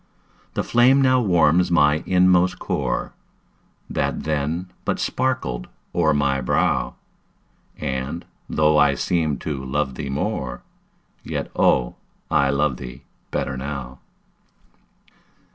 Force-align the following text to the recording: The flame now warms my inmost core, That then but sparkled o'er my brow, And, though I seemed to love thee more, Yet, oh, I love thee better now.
The 0.55 0.63
flame 0.63 0.99
now 0.99 1.21
warms 1.21 1.69
my 1.69 2.01
inmost 2.07 2.57
core, 2.57 3.13
That 3.87 4.23
then 4.23 4.71
but 4.83 4.97
sparkled 4.99 5.67
o'er 5.93 6.11
my 6.11 6.41
brow, 6.41 6.95
And, 7.77 8.25
though 8.49 8.79
I 8.79 8.95
seemed 8.95 9.41
to 9.41 9.63
love 9.63 9.93
thee 9.93 10.09
more, 10.09 10.63
Yet, 11.23 11.51
oh, 11.55 11.97
I 12.31 12.49
love 12.49 12.77
thee 12.77 13.03
better 13.29 13.55
now. 13.55 13.99